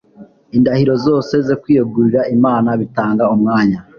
[0.57, 3.79] Indahiro zose no kwiyegurira Imana bitanga umwanya